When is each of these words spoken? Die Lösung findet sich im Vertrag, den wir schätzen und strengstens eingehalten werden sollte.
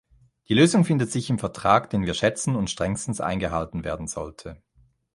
Die 0.49 0.55
Lösung 0.55 0.83
findet 0.83 1.11
sich 1.11 1.29
im 1.29 1.37
Vertrag, 1.37 1.91
den 1.91 2.07
wir 2.07 2.15
schätzen 2.15 2.55
und 2.55 2.71
strengstens 2.71 3.21
eingehalten 3.21 3.83
werden 3.83 4.07
sollte. 4.07 4.59